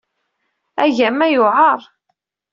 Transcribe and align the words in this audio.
Agama 0.85 1.25
yewɛeṛ 1.27 1.79